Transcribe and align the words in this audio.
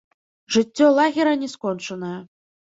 Жыццё 0.55 0.87
лагера 0.99 1.33
не 1.43 1.49
скончанае. 1.53 2.17